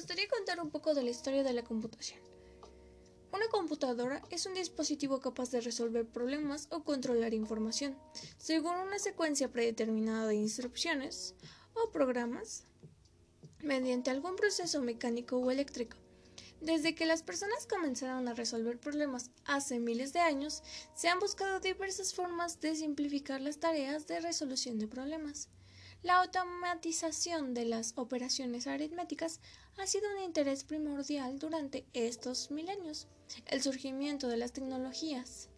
gustaría 0.00 0.28
contar 0.28 0.58
un 0.60 0.70
poco 0.70 0.94
de 0.94 1.02
la 1.02 1.10
historia 1.10 1.42
de 1.42 1.52
la 1.52 1.62
computación. 1.62 2.20
Una 3.34 3.46
computadora 3.48 4.22
es 4.30 4.46
un 4.46 4.54
dispositivo 4.54 5.20
capaz 5.20 5.50
de 5.50 5.60
resolver 5.60 6.06
problemas 6.06 6.68
o 6.70 6.84
controlar 6.84 7.34
información, 7.34 7.98
según 8.38 8.76
una 8.76 8.98
secuencia 8.98 9.52
predeterminada 9.52 10.26
de 10.26 10.36
instrucciones 10.36 11.34
o 11.74 11.90
programas, 11.90 12.64
mediante 13.58 14.08
algún 14.08 14.36
proceso 14.36 14.80
mecánico 14.80 15.36
o 15.36 15.50
eléctrico. 15.50 15.98
Desde 16.62 16.94
que 16.94 17.04
las 17.04 17.22
personas 17.22 17.66
comenzaron 17.66 18.26
a 18.26 18.32
resolver 18.32 18.80
problemas 18.80 19.30
hace 19.44 19.80
miles 19.80 20.14
de 20.14 20.20
años, 20.20 20.62
se 20.94 21.08
han 21.08 21.18
buscado 21.18 21.60
diversas 21.60 22.14
formas 22.14 22.58
de 22.62 22.74
simplificar 22.74 23.42
las 23.42 23.60
tareas 23.60 24.06
de 24.06 24.20
resolución 24.20 24.78
de 24.78 24.88
problemas. 24.88 25.50
La 26.02 26.22
automatización 26.22 27.52
de 27.52 27.66
las 27.66 27.92
operaciones 27.96 28.66
aritméticas 28.66 29.38
ha 29.76 29.86
sido 29.86 30.10
un 30.16 30.22
interés 30.22 30.64
primordial 30.64 31.38
durante 31.38 31.84
estos 31.92 32.50
milenios. 32.50 33.06
El 33.44 33.60
surgimiento 33.60 34.26
de 34.28 34.38
las 34.38 34.52
tecnologías 34.52 35.50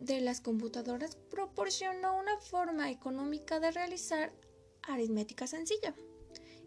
de 0.00 0.20
las 0.20 0.40
computadoras 0.40 1.16
proporcionó 1.30 2.18
una 2.18 2.38
forma 2.38 2.90
económica 2.90 3.60
de 3.60 3.70
realizar 3.70 4.32
aritmética 4.82 5.46
sencilla. 5.46 5.94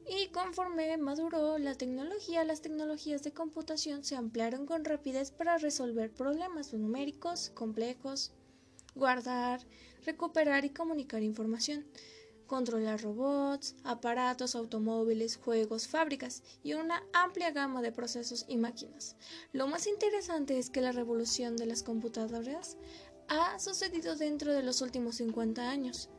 Y 0.08 0.28
conforme 0.30 0.96
maduró 0.98 1.58
la 1.58 1.76
tecnología, 1.76 2.46
las 2.46 2.62
tecnologías 2.62 3.24
de 3.24 3.34
computación 3.34 4.06
se 4.06 4.16
ampliaron 4.16 4.66
con 4.66 4.86
rapidez 4.86 5.32
para 5.32 5.58
resolver 5.58 6.14
problemas 6.14 6.74
numéricos 6.74 7.50
complejos, 7.50 8.32
guardar, 8.96 9.60
recuperar 10.06 10.64
y 10.64 10.70
comunicar 10.70 11.24
información 11.24 11.86
controlar 12.48 13.02
robots, 13.02 13.76
aparatos, 13.84 14.56
automóviles, 14.56 15.38
juegos, 15.38 15.88
fábricas 15.88 16.44
y 16.64 16.74
una 16.74 17.04
amplia 17.14 17.52
gama 17.52 17.82
de 17.82 17.92
procesos 17.92 18.46
y 18.48 18.58
máquinas. 18.58 19.16
Lo 19.52 19.68
más 19.68 19.88
interesante 19.88 20.58
es 20.58 20.70
que 20.70 20.82
la 20.82 20.92
revolución 20.92 21.56
de 21.56 21.66
las 21.66 21.84
computadoras 21.84 22.78
ha 23.28 23.60
sucedido 23.60 24.16
dentro 24.16 24.54
de 24.54 24.64
los 24.64 24.82
últimos 24.82 25.16
50 25.16 25.70
años. 25.70 26.10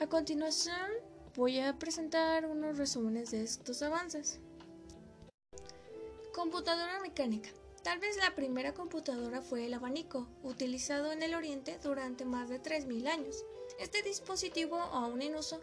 A 0.00 0.06
continuación 0.06 0.90
voy 1.34 1.58
a 1.58 1.78
presentar 1.78 2.46
unos 2.46 2.78
resúmenes 2.78 3.30
de 3.30 3.42
estos 3.42 3.82
avances. 3.82 4.40
Computadora 6.32 7.00
mecánica. 7.00 7.50
Tal 7.82 7.98
vez 8.00 8.16
la 8.16 8.34
primera 8.34 8.74
computadora 8.74 9.40
fue 9.40 9.66
el 9.66 9.74
abanico, 9.74 10.28
utilizado 10.42 11.10
en 11.10 11.22
el 11.22 11.34
Oriente 11.34 11.78
durante 11.82 12.24
más 12.24 12.48
de 12.48 12.60
3.000 12.62 13.08
años. 13.08 13.44
Este 13.78 14.02
dispositivo, 14.02 14.76
aún 14.76 15.22
en 15.22 15.36
uso, 15.36 15.60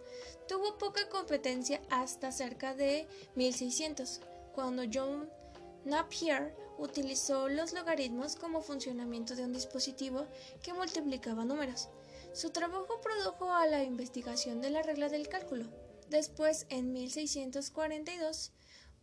tuvo 0.48 0.78
poca 0.78 1.10
competencia 1.10 1.82
hasta 1.90 2.32
cerca 2.32 2.74
de 2.74 3.08
1600, 3.36 4.22
cuando 4.54 4.84
John 4.92 5.30
Napier 5.84 6.56
utilizó 6.78 7.50
los 7.50 7.74
logaritmos 7.74 8.36
como 8.36 8.62
funcionamiento 8.62 9.36
de 9.36 9.44
un 9.44 9.54
dispositivo 9.54 10.28
que 10.64 10.74
multiplicaba 10.74 11.44
números. 11.44 11.90
Su 12.34 12.52
trabajo 12.52 13.02
produjo 13.02 13.54
a 13.54 13.66
la 13.68 13.84
investigación 13.84 14.62
de 14.62 14.70
la 14.70 14.82
regla 14.82 15.10
del 15.10 15.28
cálculo. 15.28 15.66
Después, 16.10 16.68
en 16.70 16.94
1642, 16.94 18.52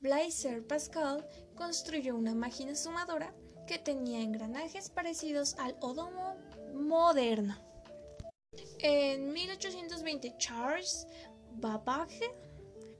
Blaise 0.00 0.62
Pascal 0.66 1.28
construyó 1.54 2.16
una 2.16 2.34
máquina 2.34 2.74
sumadora 2.74 3.34
que 3.66 3.78
tenía 3.78 4.20
engranajes 4.20 4.90
parecidos 4.90 5.54
al 5.58 5.76
odomo 5.80 6.36
moderno. 6.74 7.71
En 8.84 9.32
1820, 9.32 10.34
Charles 10.38 11.06
Babbage 11.52 12.34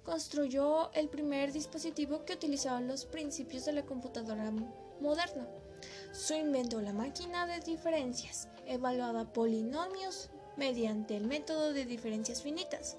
construyó 0.05 0.93
el 0.93 1.09
primer 1.09 1.53
dispositivo 1.53 2.25
que 2.25 2.35
utilizaba 2.35 2.81
los 2.81 3.05
principios 3.05 3.65
de 3.65 3.73
la 3.73 3.85
computadora 3.85 4.53
moderna. 5.01 5.49
Su 6.13 6.35
invento, 6.35 6.81
la 6.81 6.93
máquina 6.93 7.47
de 7.47 7.59
diferencias, 7.61 8.49
evaluaba 8.67 9.33
polinomios 9.33 10.31
mediante 10.57 11.17
el 11.17 11.27
método 11.27 11.73
de 11.73 11.85
diferencias 11.85 12.43
finitas. 12.43 12.97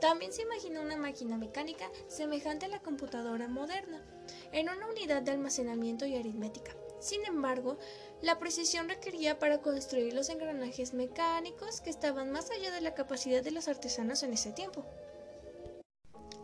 También 0.00 0.32
se 0.32 0.42
imaginó 0.42 0.80
una 0.80 0.96
máquina 0.96 1.36
mecánica 1.36 1.90
semejante 2.08 2.64
a 2.64 2.70
la 2.70 2.80
computadora 2.80 3.46
moderna, 3.46 4.02
en 4.52 4.70
una 4.70 4.88
unidad 4.88 5.20
de 5.20 5.32
almacenamiento 5.32 6.06
y 6.06 6.16
aritmética. 6.16 6.74
Sin 7.02 7.24
embargo, 7.26 7.76
la 8.20 8.38
precisión 8.38 8.88
requería 8.88 9.40
para 9.40 9.60
construir 9.60 10.14
los 10.14 10.28
engranajes 10.28 10.94
mecánicos 10.94 11.80
que 11.80 11.90
estaban 11.90 12.30
más 12.30 12.48
allá 12.52 12.70
de 12.70 12.80
la 12.80 12.94
capacidad 12.94 13.42
de 13.42 13.50
los 13.50 13.66
artesanos 13.66 14.22
en 14.22 14.32
ese 14.32 14.52
tiempo. 14.52 14.86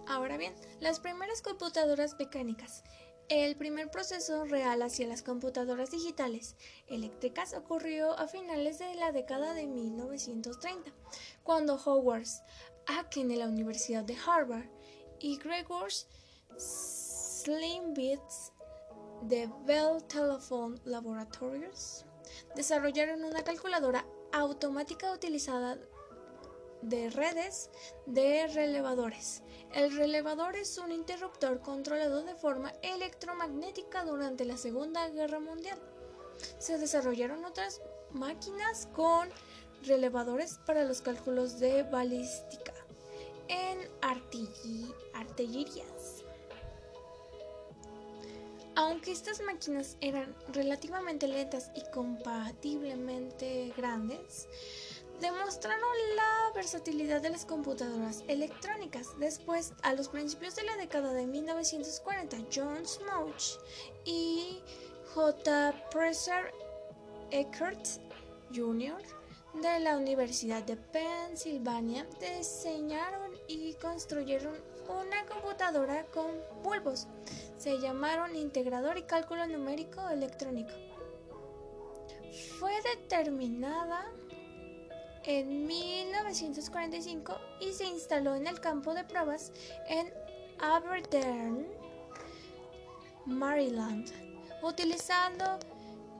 Ahora 0.08 0.36
bien, 0.36 0.52
las 0.80 0.98
primeras 0.98 1.42
computadoras 1.42 2.16
mecánicas. 2.18 2.82
El 3.28 3.54
primer 3.54 3.88
proceso 3.92 4.46
real 4.46 4.82
hacia 4.82 5.06
las 5.06 5.22
computadoras 5.22 5.92
digitales 5.92 6.56
eléctricas 6.88 7.54
ocurrió 7.54 8.18
a 8.18 8.26
finales 8.26 8.80
de 8.80 8.96
la 8.96 9.12
década 9.12 9.54
de 9.54 9.68
1930, 9.68 10.90
cuando 11.44 11.76
Howard 11.76 12.26
Aken 12.86 13.28
de 13.28 13.36
la 13.36 13.46
Universidad 13.46 14.02
de 14.02 14.16
Harvard 14.26 14.66
y 15.20 15.38
Gregor 15.38 15.92
Slimbitz 16.58 18.18
de 19.22 19.50
Bell 19.66 20.02
Telephone 20.06 20.78
Laboratories 20.84 22.04
desarrollaron 22.54 23.24
una 23.24 23.42
calculadora 23.42 24.04
automática 24.32 25.12
utilizada 25.12 25.78
de 26.82 27.10
redes 27.10 27.70
de 28.06 28.46
relevadores. 28.46 29.42
El 29.72 29.94
relevador 29.96 30.56
es 30.56 30.78
un 30.78 30.92
interruptor 30.92 31.60
controlado 31.60 32.22
de 32.22 32.34
forma 32.34 32.72
electromagnética 32.82 34.04
durante 34.04 34.44
la 34.44 34.56
Segunda 34.56 35.08
Guerra 35.08 35.40
Mundial. 35.40 35.78
Se 36.58 36.78
desarrollaron 36.78 37.44
otras 37.44 37.80
máquinas 38.10 38.88
con 38.94 39.28
relevadores 39.84 40.58
para 40.66 40.84
los 40.84 41.00
cálculos 41.00 41.58
de 41.58 41.82
balística 41.82 42.72
en 43.48 43.78
artillerías. 45.14 46.17
Aunque 48.78 49.10
estas 49.10 49.40
máquinas 49.40 49.96
eran 50.00 50.36
relativamente 50.52 51.26
lentas 51.26 51.72
y 51.74 51.82
compatiblemente 51.90 53.72
grandes, 53.76 54.46
demostraron 55.20 55.82
la 56.14 56.52
versatilidad 56.54 57.20
de 57.20 57.30
las 57.30 57.44
computadoras 57.44 58.22
electrónicas. 58.28 59.18
Después, 59.18 59.72
a 59.82 59.94
los 59.94 60.08
principios 60.08 60.54
de 60.54 60.62
la 60.62 60.76
década 60.76 61.12
de 61.12 61.26
1940, 61.26 62.36
John 62.54 62.86
Smoch 62.86 63.58
y 64.04 64.60
J. 65.12 65.74
Presser 65.90 66.52
Eckert 67.32 67.84
Jr. 68.54 69.02
de 69.60 69.80
la 69.80 69.98
Universidad 69.98 70.62
de 70.62 70.76
Pennsylvania 70.76 72.06
diseñaron 72.20 73.32
y 73.48 73.74
construyeron 73.74 74.54
una 74.88 75.24
computadora 75.26 76.04
con 76.06 76.26
bulbos 76.62 77.06
se 77.56 77.78
llamaron 77.78 78.34
integrador 78.36 78.98
y 78.98 79.02
cálculo 79.02 79.46
numérico 79.46 80.08
electrónico. 80.08 80.72
Fue 82.58 82.72
determinada 82.94 84.04
en 85.24 85.66
1945 85.66 87.36
y 87.60 87.72
se 87.72 87.86
instaló 87.86 88.34
en 88.34 88.46
el 88.46 88.60
campo 88.60 88.94
de 88.94 89.04
pruebas 89.04 89.52
en 89.88 90.12
Aberdeen, 90.60 91.68
Maryland, 93.26 94.10
utilizando 94.62 95.58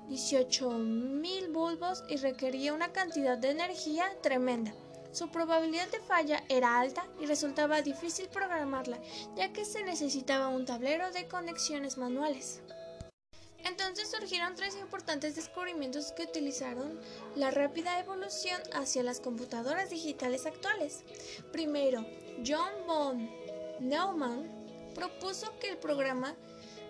18.000 0.08 1.52
bulbos 1.52 2.04
y 2.08 2.16
requería 2.16 2.72
una 2.72 2.92
cantidad 2.92 3.38
de 3.38 3.50
energía 3.50 4.06
tremenda. 4.22 4.72
Su 5.12 5.28
probabilidad 5.28 5.88
de 5.88 6.00
falla 6.00 6.44
era 6.48 6.78
alta 6.78 7.06
y 7.20 7.26
resultaba 7.26 7.82
difícil 7.82 8.28
programarla, 8.28 8.98
ya 9.36 9.52
que 9.52 9.64
se 9.64 9.82
necesitaba 9.82 10.48
un 10.48 10.66
tablero 10.66 11.10
de 11.12 11.26
conexiones 11.26 11.96
manuales. 11.98 12.60
Entonces 13.64 14.10
surgieron 14.10 14.54
tres 14.54 14.76
importantes 14.76 15.34
descubrimientos 15.34 16.12
que 16.12 16.24
utilizaron 16.24 16.98
la 17.34 17.50
rápida 17.50 17.98
evolución 17.98 18.60
hacia 18.72 19.02
las 19.02 19.20
computadoras 19.20 19.90
digitales 19.90 20.46
actuales. 20.46 21.04
Primero, 21.52 22.06
John 22.46 22.72
von 22.86 23.30
Neumann 23.80 24.48
propuso 24.94 25.58
que 25.58 25.70
el 25.70 25.78
programa 25.78 26.34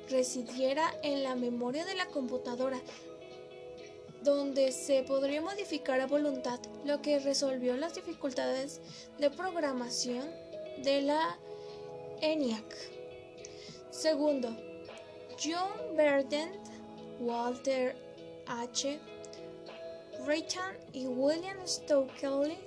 residiera 0.09 0.95
en 1.03 1.23
la 1.23 1.35
memoria 1.35 1.85
de 1.85 1.95
la 1.95 2.07
computadora, 2.07 2.81
donde 4.23 4.73
se 4.73 5.03
podría 5.03 5.41
modificar 5.41 6.01
a 6.01 6.07
voluntad, 6.07 6.61
lo 6.85 7.01
que 7.03 7.19
resolvió 7.19 7.77
las 7.77 7.95
dificultades 7.95 8.81
de 9.19 9.31
programación 9.31 10.29
de 10.83 11.03
la 11.03 11.39
ENIAC. 12.21 12.65
Segundo, 13.91 14.57
John 15.43 15.97
Verdent, 15.97 16.57
Walter 17.21 17.97
H. 18.47 18.99
Reitan 20.27 20.77
y 20.93 21.07
William 21.07 21.59
Stokely 21.67 22.59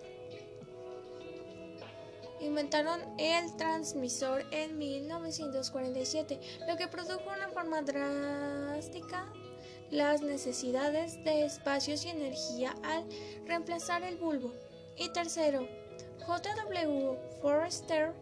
inventaron 2.39 2.99
el 3.19 3.55
transmisor 3.55 4.43
en 4.51 4.77
1947, 4.77 6.39
lo 6.67 6.75
que 6.75 6.87
produjo 6.87 7.29
una 7.29 7.49
forma 7.49 7.81
drástica 7.81 9.31
las 9.91 10.21
necesidades 10.21 11.23
de 11.23 11.45
espacios 11.45 12.05
y 12.05 12.09
energía 12.09 12.75
al 12.83 13.05
reemplazar 13.45 14.03
el 14.03 14.17
bulbo. 14.17 14.53
Y 14.97 15.09
tercero, 15.09 15.67
J.W. 16.25 17.17
Forrester 17.41 18.13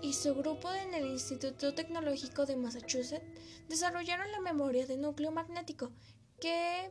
y 0.00 0.14
su 0.14 0.34
grupo 0.34 0.72
en 0.72 0.94
el 0.94 1.06
Instituto 1.06 1.74
Tecnológico 1.74 2.46
de 2.46 2.56
Massachusetts 2.56 3.24
desarrollaron 3.68 4.32
la 4.32 4.40
memoria 4.40 4.86
de 4.86 4.96
núcleo 4.96 5.30
magnético 5.30 5.92
que 6.40 6.90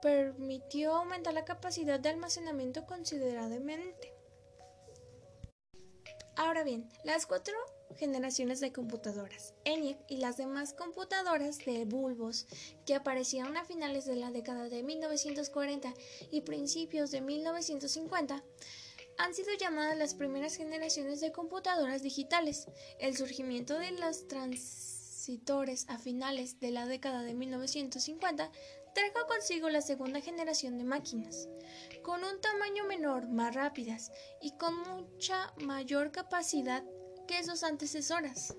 permitió 0.00 0.94
aumentar 0.94 1.34
la 1.34 1.44
capacidad 1.44 2.00
de 2.00 2.08
almacenamiento 2.08 2.86
considerablemente. 2.86 4.14
Ahora 6.36 6.62
bien, 6.62 6.88
las 7.04 7.26
cuatro 7.26 7.54
generaciones 7.96 8.60
de 8.60 8.72
computadoras, 8.72 9.54
ENIAC 9.64 9.98
y 10.08 10.18
las 10.18 10.36
demás 10.36 10.72
computadoras 10.72 11.58
de 11.58 11.84
bulbos 11.84 12.46
que 12.86 12.94
aparecieron 12.94 13.56
a 13.56 13.64
finales 13.64 14.04
de 14.06 14.16
la 14.16 14.30
década 14.30 14.68
de 14.68 14.82
1940 14.82 15.94
y 16.30 16.42
principios 16.42 17.10
de 17.10 17.20
1950, 17.20 18.42
han 19.18 19.34
sido 19.34 19.52
llamadas 19.58 19.98
las 19.98 20.14
primeras 20.14 20.54
generaciones 20.56 21.20
de 21.20 21.32
computadoras 21.32 22.02
digitales. 22.02 22.68
El 23.00 23.16
surgimiento 23.16 23.78
de 23.78 23.90
los 23.90 24.28
transitores 24.28 25.86
a 25.88 25.98
finales 25.98 26.60
de 26.60 26.70
la 26.70 26.86
década 26.86 27.22
de 27.22 27.34
1950 27.34 28.50
trajo 28.94 29.26
consigo 29.26 29.68
la 29.70 29.80
segunda 29.80 30.20
generación 30.20 30.78
de 30.78 30.84
máquinas, 30.84 31.48
con 32.02 32.24
un 32.24 32.40
tamaño 32.40 32.84
menor, 32.84 33.28
más 33.28 33.54
rápidas 33.54 34.12
y 34.40 34.56
con 34.56 34.74
mucha 34.82 35.52
mayor 35.58 36.12
capacidad 36.12 36.84
que 37.28 37.44
sus 37.44 37.62
antecesoras. 37.62 38.56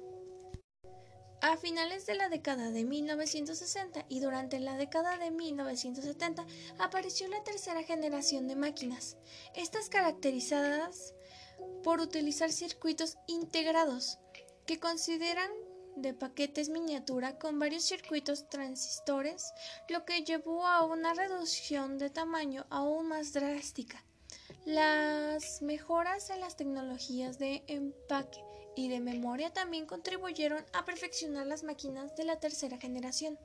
A 1.42 1.58
finales 1.58 2.06
de 2.06 2.16
la 2.16 2.30
década 2.30 2.70
de 2.70 2.86
1960 2.86 4.06
y 4.10 4.20
durante 4.20 4.60
la 4.60 4.78
década 4.78 5.18
de 5.18 5.32
1970 5.32 6.46
apareció 6.78 7.28
la 7.30 7.44
tercera 7.44 7.82
generación 7.82 8.48
de 8.48 8.56
máquinas, 8.56 9.18
estas 9.56 9.90
caracterizadas 9.90 11.16
por 11.84 12.00
utilizar 12.00 12.52
circuitos 12.52 13.18
integrados, 13.28 14.20
que 14.66 14.80
consideran 14.80 15.50
de 15.96 16.14
paquetes 16.14 16.70
miniatura 16.70 17.40
con 17.40 17.58
varios 17.58 17.84
circuitos 17.84 18.50
transistores, 18.50 19.52
lo 19.88 20.06
que 20.06 20.24
llevó 20.24 20.68
a 20.68 20.86
una 20.86 21.14
reducción 21.16 21.98
de 21.98 22.12
tamaño 22.12 22.68
aún 22.70 23.08
más 23.08 23.34
drástica. 23.34 24.06
Las 24.66 25.62
mejoras 25.64 26.30
en 26.30 26.42
las 26.42 26.56
tecnologías 26.56 27.40
de 27.40 27.64
empaque 27.68 28.49
y 28.80 28.88
de 28.88 29.02
memoria 29.02 29.52
también 29.52 29.86
contribuyeron 29.86 30.64
a 30.72 30.86
perfeccionar 30.86 31.46
las 31.46 31.64
máquinas 31.64 32.16
de 32.16 32.24
la 32.24 32.40
tercera 32.40 32.78
generación. 32.78 33.38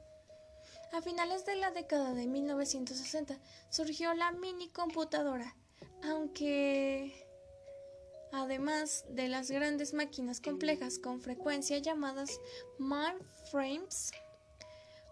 A 0.93 1.03
finales 1.03 1.45
de 1.45 1.57
la 1.57 1.73
década 1.73 2.15
de 2.15 2.29
1960 2.29 3.37
surgió 3.69 4.15
la 4.15 4.31
mini 4.31 4.69
computadora, 4.69 5.57
aunque 6.05 7.27
además 8.33 9.05
de 9.09 9.27
las 9.27 9.51
grandes 9.51 9.93
máquinas 9.93 10.41
complejas 10.41 11.01
con 11.01 11.21
frecuencia 11.21 11.79
llamadas 11.79 12.39
mindframes, 12.79 14.13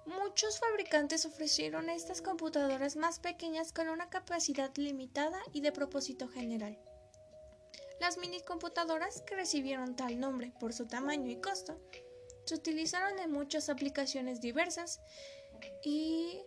muchos 0.06 0.60
fabricantes 0.60 1.26
ofrecieron 1.26 1.90
estas 1.90 2.22
computadoras 2.22 2.94
más 2.94 3.18
pequeñas 3.18 3.72
con 3.72 3.88
una 3.88 4.08
capacidad 4.08 4.70
limitada 4.76 5.40
y 5.52 5.62
de 5.62 5.72
propósito 5.72 6.28
general. 6.28 6.78
Las 8.02 8.18
minicomputadoras, 8.18 9.20
que 9.20 9.36
recibieron 9.36 9.94
tal 9.94 10.18
nombre 10.18 10.52
por 10.58 10.72
su 10.72 10.86
tamaño 10.86 11.30
y 11.30 11.36
costo, 11.40 11.78
se 12.46 12.56
utilizaron 12.56 13.16
en 13.20 13.30
muchas 13.30 13.68
aplicaciones 13.68 14.40
diversas 14.40 15.00
y 15.84 16.40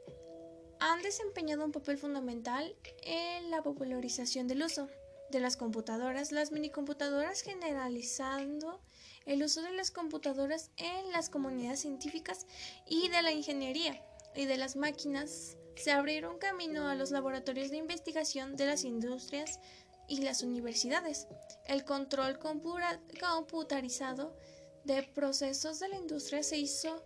han 0.82 1.02
desempeñado 1.02 1.64
un 1.64 1.72
papel 1.72 1.98
fundamental 1.98 2.76
en 3.04 3.52
la 3.52 3.64
popularización 3.64 4.50
del 4.50 4.64
uso 4.64 4.90
de 5.32 5.40
las 5.40 5.56
computadoras, 5.56 6.34
las 6.34 6.52
minicomputadoras 6.52 7.40
generalizando 7.40 8.82
el 9.26 9.42
uso 9.42 9.62
de 9.62 9.72
las 9.72 9.92
computadoras 9.92 10.72
en 10.76 11.10
las 11.14 11.30
comunidades 11.30 11.80
científicas 11.80 12.48
y 12.86 13.08
de 13.08 13.22
la 13.22 13.32
ingeniería 13.32 14.06
y 14.36 14.44
de 14.44 14.58
las 14.58 14.76
máquinas. 14.76 15.56
Se 15.78 15.92
abrieron 15.92 16.38
camino 16.38 16.90
a 16.90 16.96
los 16.96 17.12
laboratorios 17.12 17.70
de 17.70 17.78
investigación 17.78 18.58
de 18.58 18.66
las 18.66 18.84
industrias 18.84 19.62
y 20.08 20.22
las 20.22 20.44
universidades. 20.44 21.28
El 21.66 21.84
control 21.84 22.40
computarizado 22.40 24.36
de 24.84 25.04
procesos 25.04 25.80
de 25.80 25.90
la 25.90 25.98
industria 25.98 26.44
se 26.44 26.58
hizo 26.58 27.04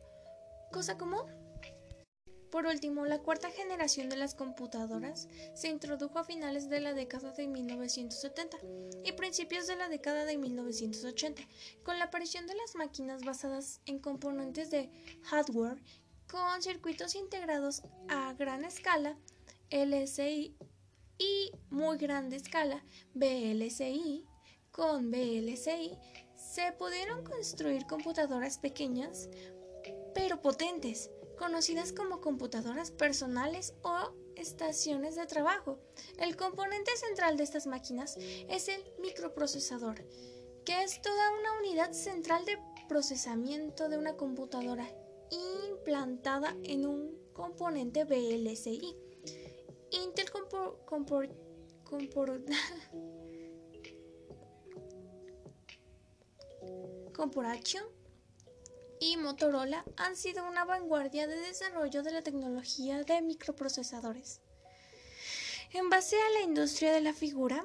cosa 0.71 0.97
común. 0.97 1.39
Por 2.51 2.65
último, 2.65 3.05
la 3.05 3.19
cuarta 3.19 3.51
generación 3.51 4.09
de 4.09 4.15
las 4.15 4.33
computadoras 4.33 5.27
se 5.53 5.67
introdujo 5.67 6.17
a 6.17 6.23
finales 6.23 6.67
de 6.67 6.79
la 6.79 6.93
década 6.93 7.31
de 7.31 7.47
1970 7.47 8.57
y 9.05 9.11
principios 9.11 9.67
de 9.67 9.75
la 9.75 9.87
década 9.87 10.25
de 10.25 10.37
1980, 10.37 11.43
con 11.83 11.99
la 11.99 12.05
aparición 12.05 12.47
de 12.47 12.55
las 12.55 12.73
máquinas 12.73 13.23
basadas 13.23 13.81
en 13.85 13.99
componentes 13.99 14.71
de 14.71 14.89
hardware 15.25 15.79
con 16.27 16.61
circuitos 16.61 17.13
integrados 17.15 17.83
a 18.07 18.33
gran 18.33 18.65
escala, 18.65 19.17
LSI 19.69 20.55
y 21.19 21.51
muy 21.69 21.97
grande 21.97 22.37
escala 22.37 22.83
BLCI 23.13 24.25
con 24.71 25.11
BLCI 25.11 25.97
se 26.35 26.71
pudieron 26.71 27.23
construir 27.23 27.85
computadoras 27.85 28.57
pequeñas 28.57 29.29
pero 30.13 30.41
potentes, 30.41 31.11
conocidas 31.37 31.93
como 31.93 32.21
computadoras 32.21 32.91
personales 32.91 33.73
o 33.83 34.13
estaciones 34.35 35.15
de 35.15 35.25
trabajo. 35.25 35.79
El 36.17 36.35
componente 36.35 36.91
central 36.97 37.37
de 37.37 37.43
estas 37.43 37.67
máquinas 37.67 38.17
es 38.17 38.67
el 38.69 38.83
microprocesador, 38.99 40.05
que 40.65 40.83
es 40.83 41.01
toda 41.01 41.31
una 41.39 41.59
unidad 41.59 41.91
central 41.93 42.45
de 42.45 42.57
procesamiento 42.87 43.89
de 43.89 43.97
una 43.97 44.15
computadora 44.15 44.89
implantada 45.31 46.55
en 46.63 46.85
un 46.85 47.17
componente 47.33 48.03
BLCI. 48.05 48.95
Intel 49.91 50.31
Corporation 57.13 57.83
y 58.99 59.17
Motorola 59.17 59.83
han 59.97 60.15
sido 60.15 60.47
una 60.47 60.65
vanguardia 60.65 61.27
de 61.27 61.37
desarrollo 61.37 62.03
de 62.03 62.11
la 62.11 62.21
tecnología 62.21 63.03
de 63.03 63.21
microprocesadores. 63.21 64.41
En 65.71 65.89
base 65.89 66.21
a 66.21 66.29
la 66.31 66.41
industria 66.41 66.91
de 66.91 67.01
la 67.01 67.13
figura, 67.13 67.63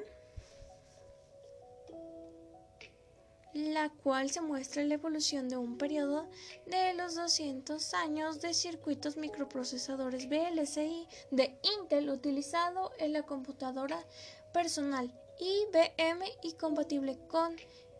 la 3.73 3.89
cual 3.89 4.31
se 4.31 4.41
muestra 4.41 4.85
la 4.85 4.95
evolución 4.95 5.49
de 5.49 5.57
un 5.57 5.79
periodo 5.79 6.29
de 6.67 6.93
los 6.95 7.15
200 7.15 7.95
años 7.95 8.41
de 8.41 8.53
circuitos 8.53 9.17
microprocesadores 9.17 10.29
VLSI 10.29 11.07
de 11.31 11.59
Intel 11.79 12.11
utilizado 12.11 12.91
en 12.99 13.13
la 13.13 13.23
computadora 13.23 14.05
personal 14.53 15.13
IBM 15.39 16.25
y 16.43 16.53
compatible 16.55 17.19
con 17.29 17.57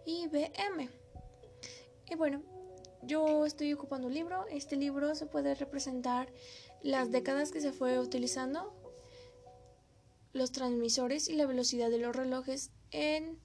IBM. 0.07 0.91
Y 2.11 2.15
bueno, 2.17 2.43
yo 3.03 3.47
estoy 3.47 3.73
ocupando 3.73 4.09
un 4.09 4.15
libro. 4.15 4.47
Este 4.49 4.77
libro 4.77 5.15
se 5.15 5.27
puede 5.27 5.55
representar 5.55 6.33
las 6.83 7.11
décadas 7.11 7.51
que 7.51 7.61
se 7.61 7.73
fue 7.73 7.99
utilizando 7.99 8.73
los 10.33 10.53
transmisores 10.53 11.29
y 11.29 11.35
la 11.35 11.47
velocidad 11.47 11.91
de 11.91 11.99
los 11.99 12.15
relojes 12.15 12.71
en 12.91 13.39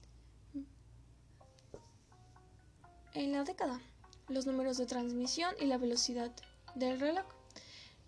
en 3.14 3.32
la 3.32 3.44
década, 3.44 3.80
los 4.28 4.46
números 4.46 4.76
de 4.78 4.86
transmisión 4.86 5.54
y 5.60 5.66
la 5.66 5.78
velocidad 5.78 6.30
del 6.74 7.00
reloj. 7.00 7.26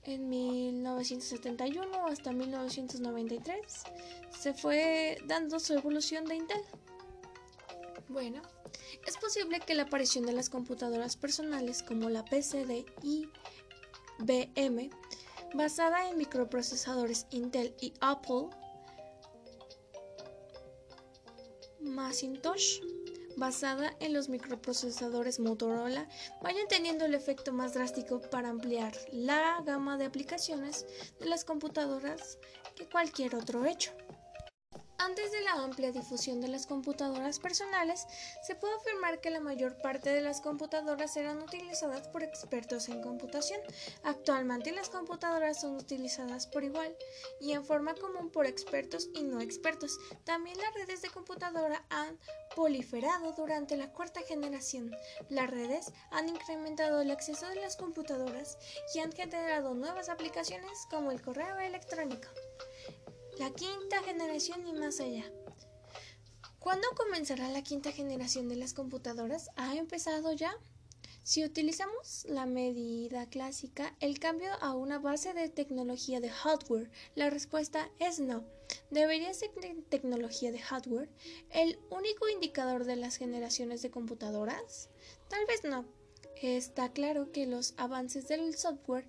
En 0.04 0.28
1971 0.28 2.06
hasta 2.08 2.32
1993 2.32 3.62
se 4.36 4.52
fue 4.52 5.18
dando 5.26 5.60
su 5.60 5.74
evolución 5.74 6.24
de 6.24 6.36
Intel. 6.36 6.62
Bueno, 8.08 8.42
es 9.06 9.16
posible 9.16 9.60
que 9.60 9.74
la 9.74 9.84
aparición 9.84 10.26
de 10.26 10.32
las 10.32 10.50
computadoras 10.50 11.16
personales 11.16 11.82
como 11.82 12.10
la 12.10 12.24
PC 12.24 12.66
de 12.66 12.84
IBM, 14.20 14.90
basada 15.54 16.08
en 16.08 16.18
microprocesadores 16.18 17.26
Intel 17.30 17.74
y 17.80 17.94
Apple, 18.00 18.48
Macintosh, 21.80 22.80
basada 23.36 23.94
en 24.00 24.12
los 24.12 24.28
microprocesadores 24.28 25.40
Motorola 25.40 26.08
vayan 26.42 26.68
teniendo 26.68 27.04
el 27.04 27.14
efecto 27.14 27.52
más 27.52 27.74
drástico 27.74 28.20
para 28.20 28.48
ampliar 28.48 28.92
la 29.12 29.62
gama 29.64 29.96
de 29.98 30.06
aplicaciones 30.06 30.86
de 31.20 31.26
las 31.26 31.44
computadoras 31.44 32.38
que 32.74 32.86
cualquier 32.86 33.34
otro 33.34 33.64
hecho. 33.64 33.92
Antes 35.04 35.32
de 35.32 35.40
la 35.40 35.54
amplia 35.54 35.90
difusión 35.90 36.40
de 36.40 36.46
las 36.46 36.68
computadoras 36.68 37.40
personales, 37.40 38.06
se 38.46 38.54
puede 38.54 38.76
afirmar 38.76 39.20
que 39.20 39.30
la 39.30 39.40
mayor 39.40 39.76
parte 39.82 40.10
de 40.10 40.20
las 40.20 40.40
computadoras 40.40 41.16
eran 41.16 41.42
utilizadas 41.42 42.06
por 42.06 42.22
expertos 42.22 42.88
en 42.88 43.02
computación. 43.02 43.60
Actualmente 44.04 44.70
las 44.70 44.90
computadoras 44.90 45.60
son 45.60 45.74
utilizadas 45.74 46.46
por 46.46 46.62
igual 46.62 46.96
y 47.40 47.50
en 47.50 47.64
forma 47.64 47.96
común 47.96 48.30
por 48.30 48.46
expertos 48.46 49.08
y 49.12 49.24
no 49.24 49.40
expertos. 49.40 49.98
También 50.22 50.56
las 50.58 50.72
redes 50.74 51.02
de 51.02 51.10
computadora 51.10 51.84
han 51.90 52.16
proliferado 52.54 53.32
durante 53.32 53.76
la 53.76 53.90
cuarta 53.92 54.20
generación. 54.20 54.94
Las 55.28 55.50
redes 55.50 55.92
han 56.12 56.28
incrementado 56.28 57.00
el 57.00 57.10
acceso 57.10 57.48
de 57.48 57.56
las 57.56 57.74
computadoras 57.74 58.56
y 58.94 59.00
han 59.00 59.10
generado 59.10 59.74
nuevas 59.74 60.08
aplicaciones 60.08 60.86
como 60.88 61.10
el 61.10 61.20
correo 61.20 61.58
electrónico 61.58 62.28
la 63.42 63.50
quinta 63.50 64.00
generación 64.04 64.64
y 64.68 64.72
más 64.72 65.00
allá. 65.00 65.24
¿Cuándo 66.60 66.86
comenzará 66.96 67.48
la 67.48 67.64
quinta 67.64 67.90
generación 67.90 68.48
de 68.48 68.54
las 68.54 68.72
computadoras? 68.72 69.50
¿Ha 69.56 69.74
empezado 69.74 70.32
ya? 70.32 70.56
Si 71.24 71.44
utilizamos 71.44 72.24
la 72.28 72.46
medida 72.46 73.28
clásica, 73.28 73.96
el 73.98 74.20
cambio 74.20 74.52
a 74.60 74.74
una 74.74 75.00
base 75.00 75.34
de 75.34 75.48
tecnología 75.48 76.20
de 76.20 76.30
hardware, 76.30 76.88
la 77.16 77.30
respuesta 77.30 77.90
es 77.98 78.20
no. 78.20 78.44
¿Debería 78.92 79.34
ser 79.34 79.50
tecnología 79.88 80.52
de 80.52 80.60
hardware 80.60 81.10
el 81.50 81.80
único 81.90 82.28
indicador 82.28 82.84
de 82.84 82.94
las 82.94 83.16
generaciones 83.16 83.82
de 83.82 83.90
computadoras? 83.90 84.88
Tal 85.28 85.44
vez 85.46 85.64
no. 85.64 85.84
Está 86.40 86.92
claro 86.92 87.32
que 87.32 87.46
los 87.46 87.74
avances 87.76 88.28
del 88.28 88.56
software 88.56 89.08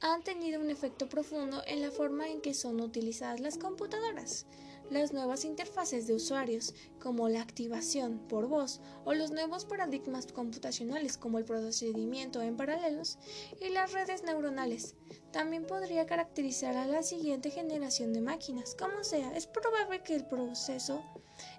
han 0.00 0.22
tenido 0.22 0.60
un 0.60 0.70
efecto 0.70 1.08
profundo 1.08 1.62
en 1.66 1.82
la 1.82 1.90
forma 1.90 2.28
en 2.28 2.40
que 2.40 2.54
son 2.54 2.80
utilizadas 2.80 3.40
las 3.40 3.58
computadoras. 3.58 4.46
Las 4.90 5.12
nuevas 5.12 5.44
interfaces 5.44 6.06
de 6.06 6.14
usuarios, 6.14 6.74
como 6.98 7.28
la 7.28 7.42
activación 7.42 8.18
por 8.28 8.48
voz, 8.48 8.80
o 9.04 9.14
los 9.14 9.30
nuevos 9.30 9.64
paradigmas 9.64 10.26
computacionales, 10.32 11.16
como 11.16 11.38
el 11.38 11.44
procedimiento 11.44 12.42
en 12.42 12.56
paralelos, 12.56 13.18
y 13.60 13.68
las 13.68 13.92
redes 13.92 14.24
neuronales, 14.24 14.96
también 15.32 15.64
podría 15.64 16.06
caracterizar 16.06 16.76
a 16.76 16.86
la 16.86 17.04
siguiente 17.04 17.50
generación 17.50 18.12
de 18.12 18.22
máquinas. 18.22 18.74
Como 18.74 19.04
sea, 19.04 19.32
es 19.36 19.46
probable 19.46 20.02
que 20.02 20.16
el 20.16 20.26
proceso 20.26 21.04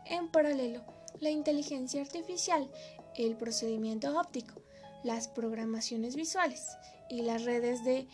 en 0.05 0.29
paralelo, 0.29 0.83
la 1.21 1.29
inteligencia 1.29 2.01
artificial, 2.01 2.69
el 3.15 3.37
procedimiento 3.37 4.19
óptico, 4.19 4.61
las 5.03 5.27
programaciones 5.29 6.15
visuales 6.15 6.77
y 7.09 7.21
las 7.21 7.43
redes 7.43 7.83
de 7.83 8.07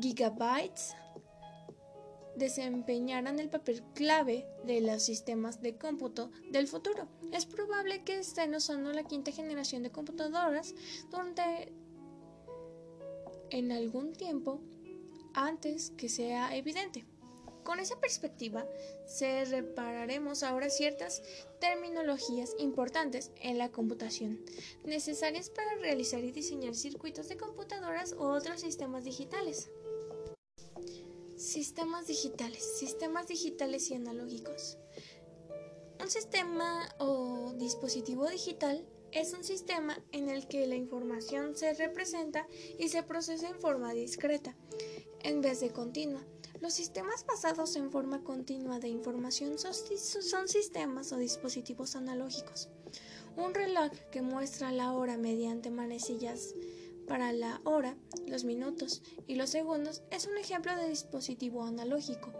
gigabytes 0.00 0.94
desempeñarán 2.36 3.38
el 3.38 3.48
papel 3.48 3.82
clave 3.94 4.46
de 4.64 4.80
los 4.80 5.02
sistemas 5.02 5.60
de 5.60 5.76
cómputo 5.76 6.30
del 6.50 6.66
futuro. 6.66 7.08
Es 7.32 7.46
probable 7.46 8.02
que 8.04 8.18
estén 8.18 8.54
usando 8.54 8.92
la 8.92 9.04
quinta 9.04 9.30
generación 9.30 9.82
de 9.82 9.92
computadoras 9.92 10.74
donde 11.10 11.72
en 13.50 13.72
algún 13.72 14.12
tiempo 14.12 14.60
antes 15.34 15.92
que 15.96 16.08
sea 16.08 16.56
evidente. 16.56 17.04
Con 17.62 17.80
esa 17.80 17.98
perspectiva, 17.98 18.66
se 19.06 19.46
repararemos 19.46 20.42
ahora 20.42 20.68
ciertas 20.68 21.22
terminologías 21.60 22.54
importantes 22.58 23.30
en 23.40 23.56
la 23.56 23.70
computación, 23.70 24.44
necesarias 24.84 25.48
para 25.48 25.74
realizar 25.76 26.22
y 26.22 26.30
diseñar 26.30 26.74
circuitos 26.74 27.26
de 27.28 27.38
computadoras 27.38 28.12
u 28.12 28.24
otros 28.24 28.60
sistemas 28.60 29.04
digitales. 29.04 29.70
Sistemas 31.54 32.08
digitales, 32.08 32.64
sistemas 32.80 33.28
digitales 33.28 33.88
y 33.88 33.94
analógicos. 33.94 34.76
Un 36.02 36.10
sistema 36.10 36.88
o 36.98 37.52
dispositivo 37.56 38.28
digital 38.28 38.84
es 39.12 39.34
un 39.34 39.44
sistema 39.44 39.96
en 40.10 40.30
el 40.30 40.48
que 40.48 40.66
la 40.66 40.74
información 40.74 41.54
se 41.54 41.72
representa 41.74 42.48
y 42.76 42.88
se 42.88 43.04
procesa 43.04 43.48
en 43.48 43.60
forma 43.60 43.94
discreta, 43.94 44.56
en 45.20 45.42
vez 45.42 45.60
de 45.60 45.70
continua. 45.70 46.26
Los 46.60 46.74
sistemas 46.74 47.24
basados 47.24 47.76
en 47.76 47.92
forma 47.92 48.24
continua 48.24 48.80
de 48.80 48.88
información 48.88 49.56
son 49.56 50.48
sistemas 50.48 51.12
o 51.12 51.18
dispositivos 51.18 51.94
analógicos. 51.94 52.68
Un 53.36 53.54
reloj 53.54 53.92
que 54.10 54.22
muestra 54.22 54.72
la 54.72 54.92
hora 54.92 55.16
mediante 55.18 55.70
manecillas 55.70 56.52
para 57.06 57.32
la 57.32 57.60
hora, 57.64 57.96
los 58.26 58.44
minutos 58.44 59.02
y 59.26 59.34
los 59.34 59.50
segundos 59.50 60.02
es 60.10 60.26
un 60.26 60.36
ejemplo 60.38 60.74
de 60.76 60.88
dispositivo 60.88 61.64
analógico, 61.64 62.32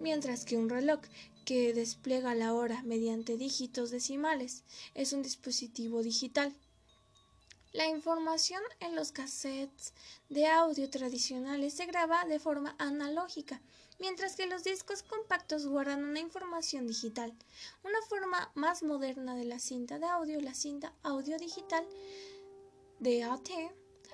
mientras 0.00 0.44
que 0.44 0.56
un 0.56 0.68
reloj 0.68 1.00
que 1.44 1.74
despliega 1.74 2.34
la 2.34 2.54
hora 2.54 2.82
mediante 2.82 3.36
dígitos 3.36 3.90
decimales 3.90 4.64
es 4.94 5.12
un 5.12 5.22
dispositivo 5.22 6.02
digital. 6.02 6.54
La 7.72 7.86
información 7.86 8.62
en 8.80 8.94
los 8.94 9.12
cassettes 9.12 9.94
de 10.28 10.46
audio 10.46 10.90
tradicionales 10.90 11.72
se 11.72 11.86
graba 11.86 12.24
de 12.26 12.38
forma 12.38 12.76
analógica, 12.78 13.62
mientras 13.98 14.36
que 14.36 14.46
los 14.46 14.62
discos 14.62 15.02
compactos 15.02 15.66
guardan 15.66 16.04
una 16.04 16.20
información 16.20 16.86
digital. 16.86 17.32
Una 17.82 18.02
forma 18.08 18.52
más 18.54 18.82
moderna 18.82 19.34
de 19.34 19.46
la 19.46 19.58
cinta 19.58 19.98
de 19.98 20.06
audio, 20.06 20.38
la 20.40 20.54
cinta 20.54 20.92
audio 21.02 21.38
digital 21.38 21.86
DAT, 23.00 23.48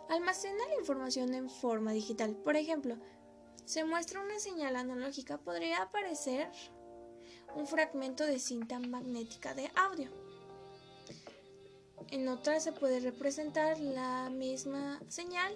almacena 0.08 0.66
la 0.68 0.78
información 0.78 1.34
en 1.34 1.48
forma 1.48 1.92
digital. 1.92 2.36
Por 2.36 2.56
ejemplo, 2.56 2.96
se 3.64 3.84
muestra 3.84 4.22
una 4.22 4.38
señal 4.38 4.76
analógica, 4.76 5.38
podría 5.38 5.82
aparecer 5.82 6.50
un 7.54 7.66
fragmento 7.66 8.24
de 8.24 8.38
cinta 8.38 8.78
magnética 8.78 9.54
de 9.54 9.70
audio. 9.74 10.10
En 12.10 12.28
otra 12.28 12.58
se 12.60 12.72
puede 12.72 13.00
representar 13.00 13.78
la 13.78 14.30
misma 14.30 15.00
señal, 15.08 15.54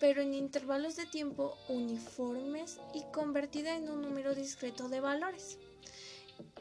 pero 0.00 0.20
en 0.20 0.34
intervalos 0.34 0.96
de 0.96 1.06
tiempo 1.06 1.54
uniformes 1.68 2.80
y 2.92 3.02
convertida 3.12 3.76
en 3.76 3.88
un 3.88 4.02
número 4.02 4.34
discreto 4.34 4.88
de 4.88 5.00
valores. 5.00 5.58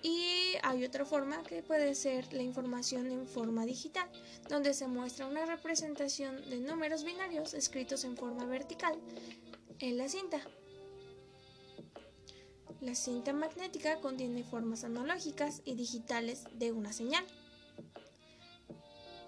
Y 0.04 0.56
hay 0.64 0.86
otra 0.86 1.06
forma 1.06 1.44
que 1.44 1.64
puede 1.64 1.96
ser 1.96 2.32
la 2.34 2.44
información 2.44 3.12
en 3.12 3.28
forma 3.28 3.66
digital, 3.66 4.10
donde 4.50 4.74
se 4.74 4.88
muestra 4.88 5.28
una 5.28 5.46
representación 5.46 6.50
de 6.50 6.60
números 6.60 7.04
binarios 7.04 7.54
escritos 7.54 8.04
en 8.04 8.16
forma 8.16 8.46
vertical 8.46 8.98
en 9.80 9.98
la 9.98 10.08
cinta. 10.08 10.42
La 12.82 12.94
cinta 12.94 13.34
magnética 13.34 14.00
contiene 14.00 14.44
formas 14.44 14.84
analógicas 14.84 15.62
y 15.66 15.74
digitales 15.76 16.44
de 16.54 16.72
una 16.72 16.94
señal. 16.94 17.26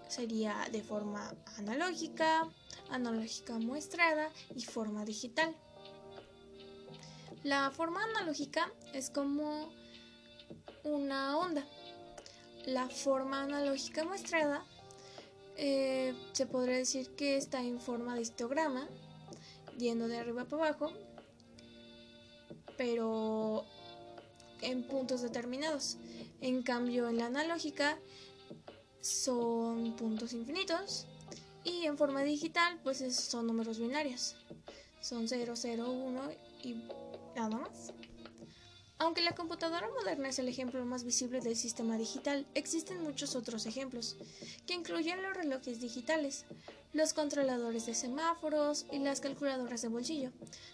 Sería 0.07 0.67
de 0.71 0.83
forma 0.83 1.35
analógica, 1.57 2.47
analógica 2.89 3.57
muestrada 3.57 4.31
y 4.55 4.63
forma 4.63 5.03
digital. 5.03 5.55
La 7.43 7.71
forma 7.71 8.03
analógica 8.03 8.71
es 8.93 9.09
como 9.09 9.71
una 10.83 11.37
onda. 11.37 11.65
La 12.65 12.89
forma 12.89 13.43
analógica 13.43 14.03
muestrada 14.03 14.65
eh, 15.57 16.13
se 16.33 16.45
podría 16.45 16.77
decir 16.77 17.09
que 17.15 17.37
está 17.37 17.61
en 17.61 17.79
forma 17.79 18.15
de 18.15 18.21
histograma, 18.21 18.87
yendo 19.77 20.07
de 20.07 20.17
arriba 20.17 20.45
para 20.45 20.67
abajo, 20.67 20.93
pero 22.77 23.65
en 24.61 24.83
puntos 24.83 25.21
determinados. 25.21 25.97
En 26.41 26.63
cambio, 26.63 27.09
en 27.09 27.17
la 27.17 27.25
analógica 27.25 27.99
son 29.01 29.95
puntos 29.95 30.33
infinitos 30.33 31.07
y 31.63 31.85
en 31.85 31.97
forma 31.97 32.23
digital 32.23 32.79
pues 32.83 32.99
son 33.15 33.47
números 33.47 33.79
binarios. 33.79 34.35
Son 35.01 35.27
0, 35.27 35.53
0, 35.55 35.91
1 35.91 36.21
y 36.63 36.75
nada 37.35 37.57
más. 37.57 37.93
Aunque 39.01 39.21
la 39.21 39.31
computadora 39.33 39.87
moderna 39.87 40.27
es 40.27 40.39
el 40.39 40.49
ejemplo 40.49 40.83
más 40.85 41.05
visible 41.05 41.39
del 41.39 41.55
sistema 41.55 41.97
digital, 41.97 42.45
existen 42.53 43.01
muchos 43.01 43.33
otros 43.33 43.65
ejemplos, 43.65 44.17
que 44.67 44.73
incluyen 44.73 45.23
los 45.23 45.33
relojes 45.33 45.79
digitales, 45.79 46.45
los 46.91 47.13
controladores 47.13 47.85
de 47.85 47.95
semáforos 47.95 48.85
y 48.91 48.99
las 48.99 49.21
calculadoras 49.21 49.81
de 49.83 49.87
bolsillo. 49.87 50.31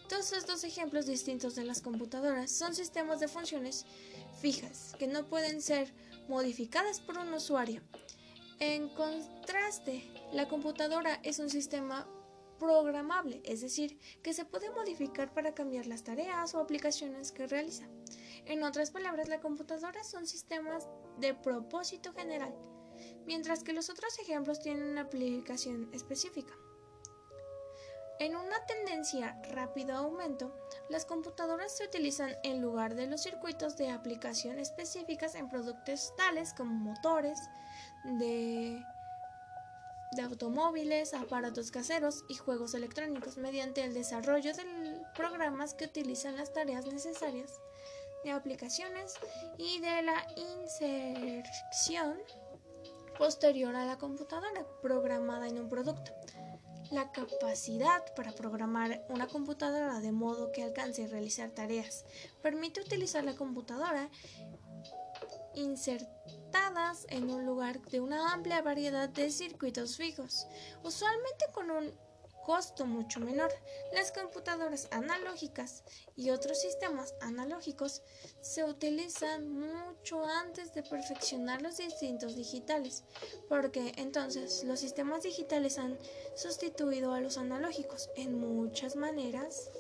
Todos 0.10 0.34
estos 0.34 0.64
ejemplos 0.64 1.06
distintos 1.06 1.54
de 1.54 1.66
las 1.66 1.82
computadoras 1.82 2.50
son 2.50 2.74
sistemas 2.74 3.20
de 3.20 3.28
funciones 3.28 3.86
fijas 4.42 4.96
que 4.98 5.06
no 5.06 5.28
pueden 5.28 5.62
ser 5.62 5.94
modificadas 6.28 7.00
por 7.02 7.20
un 7.20 7.32
usuario. 7.32 7.84
En 8.60 8.90
contraste, 8.90 10.04
la 10.34 10.48
computadora 10.48 11.20
es 11.22 11.38
un 11.38 11.52
sistema 11.52 12.08
programable, 12.58 13.42
es 13.44 13.62
decir, 13.62 14.00
que 14.24 14.34
se 14.34 14.46
puede 14.46 14.70
modificar 14.72 15.34
para 15.34 15.54
cambiar 15.54 15.88
las 15.88 16.04
tareas 16.04 16.56
o 16.56 16.60
aplicaciones 16.60 17.32
que 17.32 17.48
realiza. 17.48 17.86
En 18.46 18.64
otras 18.64 18.92
palabras, 18.92 19.30
la 19.30 19.40
computadora 19.40 20.04
son 20.04 20.28
sistemas 20.28 20.88
de 21.18 21.34
propósito 21.34 22.14
general, 22.14 22.54
mientras 23.26 23.64
que 23.64 23.74
los 23.74 23.90
otros 23.90 24.20
ejemplos 24.20 24.60
tienen 24.60 24.84
una 24.84 25.02
aplicación 25.02 25.90
específica. 25.94 26.54
En 28.18 28.36
una 28.36 28.66
tendencia 28.66 29.42
rápido 29.52 29.94
aumento, 29.94 30.56
Las 30.90 31.06
computadoras 31.06 31.76
se 31.76 31.86
utilizan 31.86 32.36
en 32.44 32.62
lugar 32.62 32.96
de 32.96 33.08
los 33.08 33.24
circuitos 33.24 33.76
de 33.76 33.90
aplicación 33.90 34.60
específicas 34.60 35.36
en 35.36 35.50
productos 35.50 36.14
tales 36.16 36.54
como 36.54 36.74
motores 36.74 37.40
de 38.20 38.82
automóviles, 40.22 41.14
aparatos 41.14 41.72
caseros 41.72 42.24
y 42.30 42.36
juegos 42.36 42.74
electrónicos 42.74 43.38
mediante 43.38 43.84
el 43.84 43.94
desarrollo 43.94 44.54
de 44.54 44.64
programas 45.16 45.74
que 45.74 45.86
utilizan 45.86 46.38
las 46.38 46.54
tareas 46.54 46.86
necesarias 46.86 47.52
de 48.26 48.32
aplicaciones 48.32 49.14
y 49.58 49.80
de 49.80 50.02
la 50.02 50.26
inserción 50.36 52.18
posterior 53.18 53.76
a 53.76 53.86
la 53.86 53.98
computadora 53.98 54.66
programada 54.82 55.48
en 55.48 55.60
un 55.60 55.70
producto. 55.70 56.12
La 56.92 57.12
capacidad 57.12 58.04
para 58.16 58.32
programar 58.34 59.06
una 59.10 59.28
computadora 59.28 60.00
de 60.00 60.12
modo 60.12 60.52
que 60.52 60.64
alcance 60.64 61.04
a 61.04 61.08
realizar 61.08 61.52
tareas 61.52 62.04
permite 62.42 62.82
utilizar 62.82 63.24
la 63.24 63.36
computadora 63.36 64.10
insertadas 65.54 67.06
en 67.10 67.30
un 67.30 67.46
lugar 67.46 67.80
de 67.84 68.00
una 68.00 68.34
amplia 68.34 68.62
variedad 68.64 69.08
de 69.08 69.30
circuitos 69.30 69.98
fijos, 69.98 70.48
usualmente 70.84 71.46
con 71.54 71.70
un 71.70 71.94
costo 72.46 72.86
mucho 72.86 73.20
menor. 73.20 73.52
Las 73.94 74.12
computadoras 74.12 74.88
analógicas 74.92 75.84
y 76.16 76.30
otros 76.30 76.62
sistemas 76.62 77.16
analógicos 77.22 78.04
se 78.42 78.64
utilizan 78.64 79.50
mucho 79.52 80.24
antes 80.24 80.74
de 80.74 80.84
perfeccionar 80.84 81.62
los 81.62 81.78
distintos 81.78 82.36
digitales, 82.36 83.04
porque 83.50 83.94
entonces 83.98 84.64
los 84.64 84.80
sistemas 84.80 85.24
digitales 85.24 85.80
han 85.80 85.98
sustituido 86.36 87.14
a 87.14 87.22
los 87.22 87.38
analógicos 87.38 88.10
en 88.16 88.40
muchas 88.40 88.96
maneras 88.96 89.72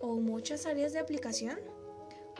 o 0.00 0.14
muchas 0.14 0.66
áreas 0.66 0.92
de 0.92 0.98
aplicación. 0.98 1.58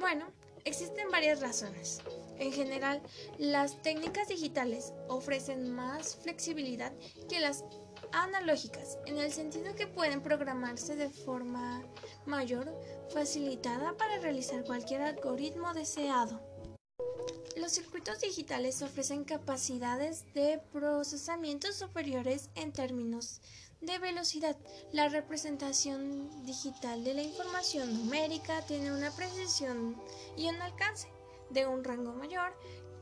Bueno, 0.00 0.26
existen 0.64 1.10
varias 1.10 1.40
razones. 1.40 2.00
En 2.38 2.52
general, 2.52 3.02
las 3.38 3.80
técnicas 3.82 4.28
digitales 4.28 4.92
ofrecen 5.08 5.70
más 5.70 6.16
flexibilidad 6.16 6.92
que 7.28 7.38
las 7.38 7.64
analógicas, 8.12 8.99
en 9.07 9.19
el 9.19 9.33
sentido 9.33 9.75
que 9.75 9.87
pueden 9.87 10.23
programarse 10.23 10.97
de 10.97 11.11
forma 11.11 11.83
mayor, 12.26 12.73
facilitada 13.12 13.97
para 13.97 14.19
realizar 14.19 14.64
cualquier 14.64 15.02
algoritmo 15.02 15.75
deseado. 15.75 16.40
Los 17.57 17.73
circuitos 17.73 18.21
digitales 18.21 18.81
ofrecen 18.83 19.25
capacidades 19.25 20.25
de 20.35 20.61
procesamiento 20.73 21.73
superiores 21.73 22.49
en 22.55 22.73
términos 22.73 23.40
de 23.81 23.99
velocidad. 23.99 24.57
La 24.93 25.09
representación 25.09 26.45
digital 26.45 27.02
de 27.02 27.14
la 27.14 27.23
información 27.23 27.93
numérica 27.93 28.62
tiene 28.67 28.93
una 28.93 29.11
precisión 29.11 29.97
y 30.37 30.49
un 30.49 30.61
alcance 30.62 31.09
de 31.50 31.67
un 31.67 31.83
rango 31.83 32.12
mayor 32.12 32.52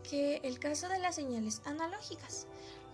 que 0.09 0.37
el 0.45 0.59
caso 0.59 0.89
de 0.89 0.99
las 0.99 1.17
señales 1.17 1.61
analógicas. 1.65 2.47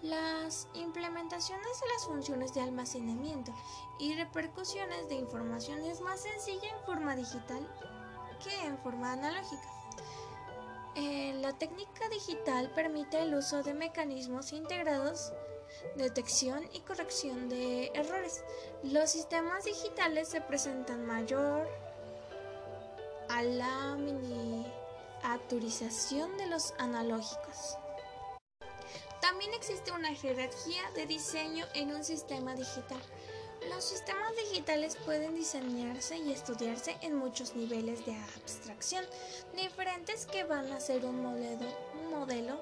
Las 0.05 0.69
implementaciones 0.75 1.81
de 1.81 1.89
las 1.95 2.05
funciones 2.05 2.53
de 2.53 2.61
almacenamiento 2.61 3.55
y 3.99 4.15
repercusiones 4.15 5.09
de 5.09 5.15
información 5.15 5.83
es 5.83 6.03
más 6.03 6.21
sencilla 6.21 6.69
en 6.77 6.85
forma 6.85 7.17
digital 7.17 7.67
que 8.45 8.67
en 8.67 8.77
forma 8.81 9.15
analógica. 9.15 9.67
Eh, 10.95 11.33
la 11.41 11.55
técnica 11.55 12.07
digital 12.11 12.71
permite 12.75 13.23
el 13.23 13.35
uso 13.35 13.63
de 13.63 13.73
mecanismos 13.73 14.53
integrados, 14.53 15.33
detección 15.97 16.69
y 16.75 16.81
corrección 16.81 17.49
de 17.49 17.87
errores. 17.95 18.45
Los 18.83 19.09
sistemas 19.09 19.65
digitales 19.65 20.29
se 20.29 20.43
presentan 20.43 21.07
mayor 21.07 21.67
a 23.31 23.43
la 23.43 23.97
miniaturización 23.97 26.37
de 26.37 26.47
los 26.49 26.75
analógicos. 26.77 27.79
También 29.35 29.55
existe 29.55 29.91
una 29.91 30.15
jerarquía 30.15 30.93
de 30.95 31.07
diseño 31.07 31.67
en 31.75 31.93
un 31.93 32.05
sistema 32.05 32.55
digital. 32.55 33.03
Los 33.69 33.83
sistemas 33.83 34.33
digitales 34.37 34.97
pueden 35.05 35.35
diseñarse 35.35 36.17
y 36.19 36.31
estudiarse 36.31 36.97
en 37.01 37.17
muchos 37.17 37.57
niveles 37.57 38.07
de 38.07 38.15
abstracción 38.15 39.05
diferentes 39.57 40.27
que 40.27 40.45
van 40.45 40.71
a 40.71 40.79
ser 40.79 41.05
un 41.05 41.21
modelo, 41.21 41.67
un 41.95 42.11
modelo 42.11 42.61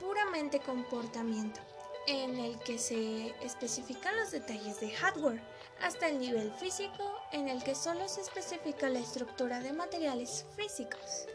puramente 0.00 0.58
comportamiento, 0.60 1.60
en 2.06 2.38
el 2.38 2.58
que 2.60 2.78
se 2.78 3.34
especifican 3.44 4.16
los 4.16 4.30
detalles 4.30 4.80
de 4.80 4.92
hardware, 4.92 5.42
hasta 5.82 6.08
el 6.08 6.18
nivel 6.18 6.50
físico, 6.54 7.14
en 7.30 7.46
el 7.50 7.62
que 7.62 7.74
solo 7.74 8.08
se 8.08 8.22
especifica 8.22 8.88
la 8.88 9.00
estructura 9.00 9.60
de 9.60 9.74
materiales 9.74 10.46
físicos. 10.56 11.26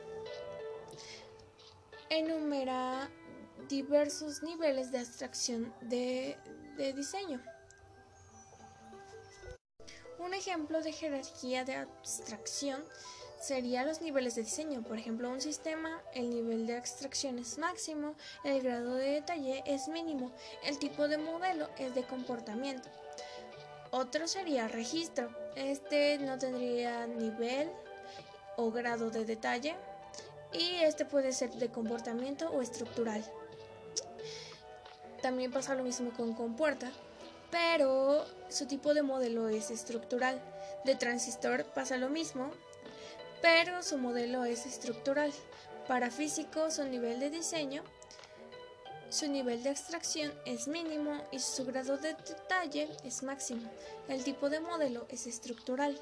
Enumera 2.09 3.11
diversos 3.69 4.43
niveles 4.43 4.91
de 4.91 4.99
abstracción 4.99 5.73
de, 5.81 6.37
diseño. 6.95 7.41
Un 10.19 10.33
ejemplo 10.33 10.81
de 10.81 10.91
jerarquía 10.91 11.63
de 11.63 11.75
abstracción 11.75 12.83
sería 13.39 13.85
los 13.85 14.01
niveles 14.01 14.35
de 14.35 14.43
diseño. 14.43 14.81
Por 14.81 14.97
ejemplo, 14.97 15.29
un 15.29 15.41
sistema, 15.41 16.01
el 16.13 16.29
nivel 16.29 16.67
de 16.67 16.77
abstracción 16.77 17.37
es 17.39 17.57
máximo, 17.57 18.15
el 18.43 18.61
grado 18.61 18.95
de 18.95 19.11
detalle 19.11 19.63
es 19.65 19.87
mínimo, 19.87 20.31
el 20.63 20.79
tipo 20.79 21.07
de 21.07 21.17
modelo 21.17 21.69
es 21.77 21.93
de 21.93 22.03
comportamiento. 22.03 22.89
Otro 23.91 24.27
sería 24.27 24.67
registro. 24.67 25.29
Este 25.55 26.17
no 26.17 26.37
tendría 26.37 27.07
nivel 27.07 27.71
o 28.57 28.71
grado 28.71 29.09
de 29.09 29.23
detalle 29.23 29.75
y 30.51 30.83
este 30.83 31.05
puede 31.05 31.31
ser 31.33 31.51
de 31.51 31.69
comportamiento 31.69 32.49
o 32.49 32.61
estructural. 32.61 33.23
También 35.21 35.51
pasa 35.51 35.75
lo 35.75 35.83
mismo 35.83 36.11
con 36.11 36.33
compuerta, 36.33 36.91
pero 37.51 38.25
su 38.49 38.67
tipo 38.67 38.93
de 38.93 39.01
modelo 39.01 39.49
es 39.49 39.71
estructural. 39.71 40.41
De 40.83 40.95
transistor 40.95 41.65
pasa 41.73 41.97
lo 41.97 42.09
mismo, 42.09 42.51
pero 43.41 43.81
su 43.83 43.97
modelo 43.97 44.45
es 44.45 44.65
estructural. 44.65 45.31
Para 45.87 46.09
físico, 46.09 46.71
su 46.71 46.83
nivel 46.83 47.19
de 47.19 47.29
diseño, 47.29 47.83
su 49.09 49.27
nivel 49.29 49.63
de 49.63 49.69
abstracción 49.69 50.33
es 50.45 50.67
mínimo 50.67 51.23
y 51.31 51.39
su 51.39 51.63
grado 51.65 51.97
de 51.97 52.15
detalle 52.15 52.89
es 53.03 53.23
máximo. 53.23 53.71
El 54.07 54.23
tipo 54.23 54.49
de 54.49 54.59
modelo 54.59 55.05
es 55.09 55.27
estructural. 55.27 55.99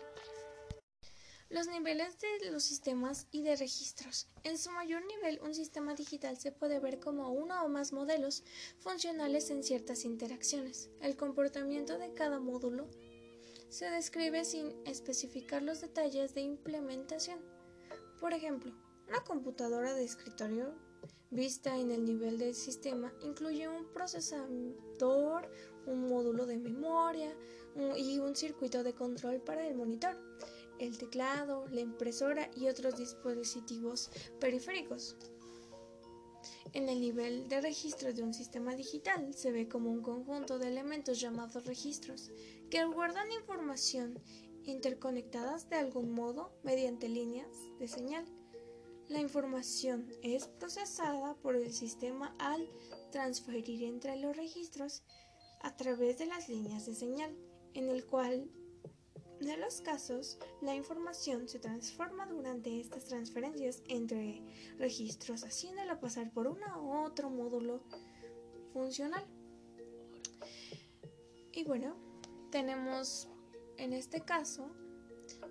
Los 1.54 1.68
niveles 1.68 2.18
de 2.18 2.50
los 2.50 2.64
sistemas 2.64 3.28
y 3.30 3.44
de 3.44 3.56
registros. 3.56 4.28
En 4.44 4.58
su 4.58 4.72
mayor 4.72 5.06
nivel, 5.06 5.40
un 5.44 5.54
sistema 5.54 5.94
digital 5.94 6.36
se 6.36 6.52
puede 6.52 6.80
ver 6.80 7.00
como 7.00 7.32
uno 7.32 7.64
o 7.64 7.70
más 7.70 7.94
modelos 7.94 8.44
funcionales 8.80 9.52
en 9.52 9.64
ciertas 9.64 10.04
interacciones. 10.04 10.90
El 11.00 11.16
comportamiento 11.16 12.00
de 12.00 12.12
cada 12.16 12.40
módulo 12.40 12.88
se 13.70 13.88
describe 13.92 14.46
sin 14.46 14.74
especificar 14.88 15.62
los 15.62 15.80
detalles 15.80 16.34
de 16.34 16.42
implementación. 16.42 17.40
Por 18.20 18.34
ejemplo, 18.34 18.74
una 19.08 19.24
computadora 19.24 19.94
de 19.94 20.06
escritorio 20.06 20.74
vista 21.30 21.78
en 21.78 21.92
el 21.92 22.04
nivel 22.04 22.40
del 22.40 22.56
sistema 22.56 23.14
incluye 23.22 23.68
un 23.68 23.86
procesador, 23.94 25.52
un 25.86 26.10
módulo 26.10 26.48
de 26.48 26.58
memoria 26.58 27.32
y 27.96 28.18
un 28.18 28.36
circuito 28.36 28.82
de 28.82 28.96
control 28.96 29.40
para 29.40 29.68
el 29.68 29.76
monitor 29.76 30.18
el 30.80 30.98
teclado, 30.98 31.68
la 31.70 31.82
impresora 31.82 32.50
y 32.56 32.68
otros 32.68 32.98
dispositivos 32.98 34.10
periféricos. 34.40 35.18
En 36.74 36.90
el 36.90 37.00
nivel 37.00 37.48
de 37.50 37.62
registro 37.62 38.14
de 38.14 38.24
un 38.24 38.34
sistema 38.34 38.76
digital 38.76 39.34
se 39.34 39.52
ve 39.52 39.68
como 39.68 39.92
un 39.92 40.02
conjunto 40.02 40.58
de 40.58 40.70
elementos 40.70 41.20
llamados 41.20 41.66
registros 41.66 42.32
que 42.70 42.84
guardan 42.86 43.32
información 43.32 44.20
interconectadas 44.64 45.70
de 45.70 45.76
algún 45.76 46.12
modo 46.12 46.52
mediante 46.64 47.10
líneas 47.10 47.56
de 47.80 47.88
señal. 47.88 48.26
La 49.08 49.20
información 49.20 50.12
es 50.24 50.48
procesada 50.48 51.36
por 51.36 51.56
el 51.56 51.74
sistema 51.74 52.36
al 52.40 52.68
transferir 53.12 53.84
entre 53.84 54.16
los 54.16 54.36
registros 54.36 55.04
a 55.62 55.76
través 55.76 56.18
de 56.18 56.26
las 56.26 56.50
líneas 56.50 56.86
de 56.86 56.96
señal, 56.96 57.38
en 57.74 57.90
el 57.90 58.06
cual 58.06 58.50
de 59.46 59.58
los 59.58 59.82
casos, 59.82 60.38
la 60.62 60.76
información 60.76 61.48
se 61.48 61.60
transforma 61.60 62.26
durante 62.26 62.80
estas 62.80 63.06
transferencias 63.06 63.82
entre 63.88 64.42
registros, 64.78 65.44
haciéndola 65.44 66.00
pasar 66.00 66.32
por 66.32 66.48
uno 66.48 66.66
u 66.82 67.06
otro 67.06 67.30
módulo 67.30 67.82
funcional. 68.74 69.26
Y 71.52 71.64
bueno, 71.64 71.96
tenemos 72.52 73.28
en 73.78 73.94
este 73.94 74.22
caso 74.22 74.72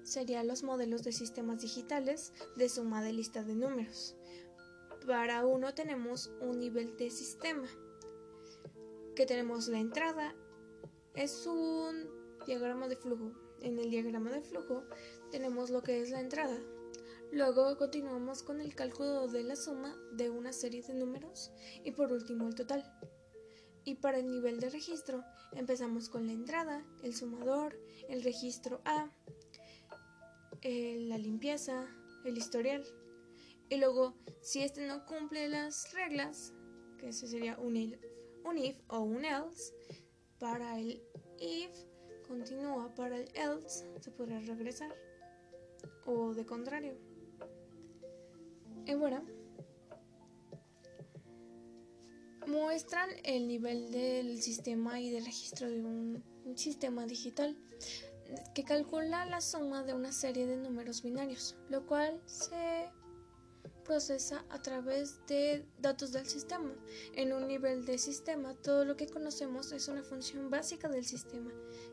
serían 0.02 0.48
los 0.48 0.62
modelos 0.62 1.02
de 1.02 1.12
sistemas 1.12 1.61
digitales 1.61 2.33
de 2.57 2.68
suma 2.68 3.02
de 3.02 3.12
lista 3.12 3.42
de 3.42 3.55
números. 3.55 4.16
Para 5.07 5.44
uno 5.44 5.74
tenemos 5.74 6.31
un 6.40 6.61
nivel 6.61 6.96
de 6.96 7.11
sistema, 7.11 7.68
que 9.16 9.26
tenemos 9.26 9.68
la 9.68 9.78
entrada, 9.78 10.35
es 11.14 11.46
un 11.46 12.09
diagrama 12.46 12.88
de 12.88 12.96
flujo 12.96 13.33
en 13.62 13.79
el 13.79 13.90
diagrama 13.90 14.31
de 14.31 14.42
flujo 14.42 14.85
tenemos 15.31 15.70
lo 15.70 15.83
que 15.83 16.01
es 16.01 16.11
la 16.11 16.20
entrada. 16.20 16.59
Luego 17.33 17.79
continuamos 17.79 18.42
con 18.42 18.61
el 18.61 18.75
cálculo 18.75 19.27
de 19.27 19.42
la 19.42 19.57
suma 19.57 19.96
de 20.12 20.29
una 20.29 20.53
serie 20.53 20.83
de 20.83 20.94
números 20.94 21.51
y 21.83 21.92
por 21.92 22.12
último 22.12 22.46
el 22.46 22.55
total. 22.55 22.85
Y 23.85 23.94
para 23.96 24.18
el 24.18 24.31
nivel 24.31 24.61
de 24.61 24.68
registro 24.68 25.25
empezamos 25.53 26.09
con 26.09 26.27
la 26.27 26.33
entrada, 26.33 26.85
el 27.03 27.14
sumador, 27.14 27.81
el 28.09 28.22
registro 28.22 28.83
A, 28.85 29.11
la 30.62 31.18
limpieza, 31.18 31.88
el 32.25 32.37
historial. 32.37 32.85
Y 33.68 33.77
luego, 33.77 34.14
si 34.42 34.62
este 34.62 34.87
no 34.87 35.07
cumple 35.07 35.48
las 35.48 35.92
reglas, 35.94 36.53
que 36.98 37.09
ese 37.09 37.27
sería 37.27 37.59
un 37.59 37.77
if, 37.77 37.98
un 38.44 38.59
if 38.59 38.79
o 38.88 39.01
un 39.01 39.25
else, 39.25 39.72
para 40.38 40.79
el 40.79 41.03
if 41.40 41.70
continúa, 42.33 42.95
para 42.95 43.18
el 43.18 43.29
else 43.35 43.87
se 44.01 44.11
podrá 44.11 44.40
regresar 44.40 44.90
o 46.07 46.33
de 46.33 46.47
contrario. 46.47 46.95
Y 48.87 48.95
bueno, 48.95 49.23
muestran 52.47 53.11
el 53.25 53.47
nivel 53.49 53.92
del 53.92 54.40
sistema 54.40 54.99
y 54.99 55.11
de 55.11 55.21
registro 55.21 55.68
de 55.68 55.85
un, 55.85 56.25
sistema 56.57 57.07
digital 57.07 57.57
que 58.55 58.64
calcula 58.64 59.25
la 59.27 59.40
suma 59.40 59.85
de 59.85 59.95
una 59.95 60.11
serie 60.11 60.47
de 60.47 60.57
números 60.57 61.03
binarios, 61.03 61.57
lo 61.68 61.87
cual 61.87 62.21
se 62.27 62.90
procesa 63.83 64.45
a 64.51 64.62
través 64.62 65.25
de 65.27 65.66
datos 65.79 66.12
del 66.12 66.27
sistema. 66.27 66.75
En 67.14 67.33
un 67.33 67.47
nivel 67.47 67.85
de 67.85 67.99
sistema, 67.99 68.55
todo 68.55 68.85
lo 68.85 68.97
que 68.97 69.09
conocemos 69.09 69.73
es 69.73 69.88
una 69.88 70.03
función 70.03 70.51
básica 70.51 70.88
del 70.88 71.05
sistema, 71.05 71.51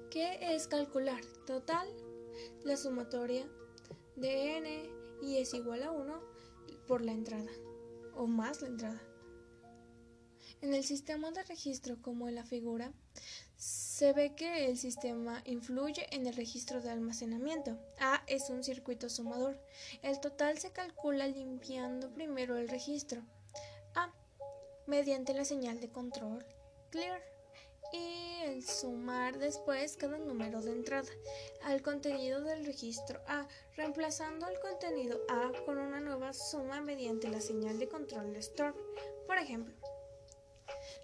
que 0.10 0.56
es 0.56 0.68
calcular 0.68 1.24
total, 1.46 1.88
la 2.64 2.78
sumatoria 2.78 3.48
de 4.16 4.58
n 4.58 4.90
y 5.22 5.38
es 5.38 5.54
igual 5.54 5.84
a 5.84 5.92
1 5.92 6.22
por 6.88 7.02
la 7.04 7.12
entrada, 7.12 7.52
o 8.16 8.28
más 8.28 8.62
la 8.62 8.68
entrada. 8.68 9.02
En 10.62 10.74
el 10.74 10.84
sistema 10.84 11.32
de 11.32 11.44
registro, 11.44 12.02
como 12.02 12.28
en 12.28 12.36
la 12.36 12.44
figura, 12.44 12.94
se 13.60 14.14
ve 14.14 14.34
que 14.36 14.68
el 14.68 14.78
sistema 14.78 15.42
influye 15.44 16.08
en 16.16 16.26
el 16.26 16.34
registro 16.34 16.82
de 16.82 16.90
almacenamiento. 16.90 17.78
A 18.00 18.24
es 18.26 18.50
un 18.50 18.64
circuito 18.64 19.10
sumador. 19.10 19.60
El 20.02 20.22
total 20.22 20.58
se 20.58 20.72
calcula 20.72 21.28
limpiando 21.28 22.10
primero 22.14 22.56
el 22.56 22.70
registro 22.70 23.22
A 23.96 24.14
mediante 24.88 25.34
la 25.34 25.44
señal 25.44 25.82
de 25.82 25.90
control 25.90 26.46
clear 26.90 27.22
y 27.92 28.44
el 28.46 28.66
sumar 28.66 29.38
después 29.40 29.98
cada 29.98 30.18
número 30.18 30.62
de 30.62 30.72
entrada 30.72 31.10
al 31.64 31.82
contenido 31.82 32.42
del 32.42 32.66
registro 32.66 33.20
A, 33.28 33.46
reemplazando 33.76 34.48
el 34.48 34.58
contenido 34.60 35.20
A 35.28 35.52
con 35.66 35.78
una 35.78 36.00
nueva 36.00 36.32
suma 36.32 36.82
mediante 36.82 37.28
la 37.28 37.42
señal 37.42 37.78
de 37.78 37.90
control 37.90 38.36
store. 38.38 38.74
Por 39.28 39.38
ejemplo, 39.38 39.74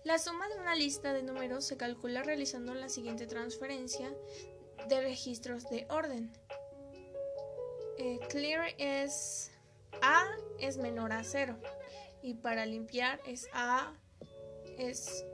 la 0.03 0.19
suma 0.19 0.47
de 0.49 0.55
una 0.59 0.75
lista 0.75 1.13
de 1.13 1.23
números 1.23 1.65
se 1.65 1.77
calcula 1.77 2.23
realizando 2.23 2.73
la 2.73 2.89
siguiente 2.89 3.27
transferencia 3.27 4.13
de 4.87 5.01
registros 5.01 5.69
de 5.69 5.87
orden. 5.89 6.31
Eh, 7.97 8.19
clear 8.29 8.73
es 8.77 9.51
A 10.01 10.25
es 10.59 10.77
menor 10.77 11.13
a 11.13 11.23
0 11.23 11.57
y 12.21 12.35
para 12.35 12.65
limpiar 12.65 13.19
es 13.25 13.47
A 13.53 13.93
es 14.77 15.25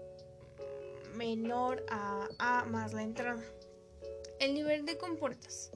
menor 1.15 1.85
a 1.89 2.27
A 2.39 2.65
más 2.65 2.93
la 2.93 3.03
entrada. 3.03 3.43
El 4.39 4.53
nivel 4.53 4.85
de 4.85 4.97
compuertas. 4.97 5.71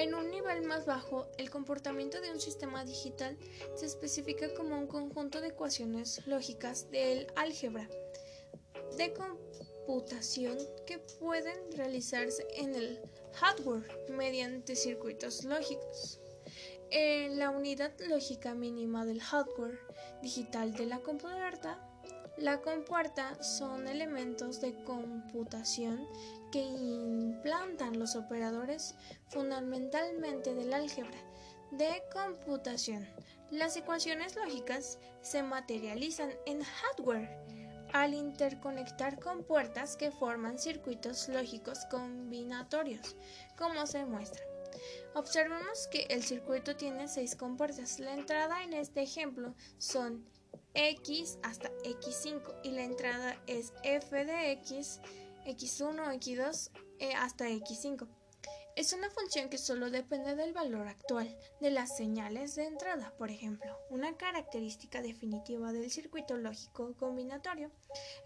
En 0.00 0.14
un 0.14 0.30
nivel 0.30 0.62
más 0.62 0.86
bajo, 0.86 1.26
el 1.36 1.50
comportamiento 1.50 2.22
de 2.22 2.30
un 2.30 2.40
sistema 2.40 2.86
digital 2.86 3.36
se 3.74 3.84
especifica 3.84 4.54
como 4.54 4.78
un 4.78 4.86
conjunto 4.86 5.42
de 5.42 5.48
ecuaciones 5.48 6.26
lógicas 6.26 6.90
del 6.90 7.26
álgebra 7.36 7.86
de 8.96 9.12
computación 9.12 10.56
que 10.86 11.00
pueden 11.00 11.70
realizarse 11.72 12.46
en 12.56 12.74
el 12.74 12.98
hardware 13.34 13.86
mediante 14.08 14.74
circuitos 14.74 15.44
lógicos. 15.44 16.18
En 16.90 17.38
la 17.38 17.50
unidad 17.50 17.92
lógica 18.08 18.54
mínima 18.54 19.04
del 19.04 19.20
hardware 19.20 19.80
digital 20.22 20.72
de 20.72 20.86
la 20.86 21.00
compuerta, 21.00 21.78
la 22.38 22.62
compuerta 22.62 23.42
son 23.42 23.86
elementos 23.86 24.62
de 24.62 24.82
computación 24.82 26.08
que 26.50 26.60
implantan 26.60 27.98
los 27.98 28.16
operadores 28.16 28.94
fundamentalmente 29.28 30.54
del 30.54 30.72
álgebra 30.72 31.18
de 31.70 32.02
computación. 32.12 33.06
Las 33.50 33.76
ecuaciones 33.76 34.36
lógicas 34.36 34.98
se 35.22 35.42
materializan 35.42 36.30
en 36.46 36.62
hardware 36.62 37.28
al 37.92 38.14
interconectar 38.14 39.18
con 39.18 39.42
puertas 39.42 39.96
que 39.96 40.10
forman 40.10 40.58
circuitos 40.58 41.28
lógicos 41.28 41.84
combinatorios, 41.90 43.16
como 43.56 43.86
se 43.86 44.04
muestra. 44.04 44.44
Observemos 45.14 45.88
que 45.88 46.06
el 46.10 46.22
circuito 46.22 46.76
tiene 46.76 47.08
seis 47.08 47.34
compuertas. 47.34 47.98
La 47.98 48.14
entrada 48.14 48.62
en 48.62 48.72
este 48.72 49.02
ejemplo 49.02 49.54
son 49.78 50.24
x 50.74 51.38
hasta 51.42 51.70
x5 51.82 52.60
y 52.62 52.70
la 52.70 52.84
entrada 52.84 53.36
es 53.48 53.72
f 53.82 54.24
de 54.24 54.52
x, 54.52 55.00
x1, 55.46 56.14
x2 56.20 56.70
eh, 56.98 57.14
hasta 57.14 57.48
x5. 57.48 58.06
Es 58.76 58.92
una 58.92 59.10
función 59.10 59.50
que 59.50 59.58
solo 59.58 59.90
depende 59.90 60.36
del 60.36 60.52
valor 60.52 60.86
actual 60.86 61.36
de 61.60 61.70
las 61.70 61.96
señales 61.96 62.54
de 62.54 62.64
entrada. 62.64 63.12
Por 63.18 63.30
ejemplo, 63.30 63.76
una 63.90 64.16
característica 64.16 65.02
definitiva 65.02 65.72
del 65.72 65.90
circuito 65.90 66.36
lógico 66.36 66.94
combinatorio 66.94 67.70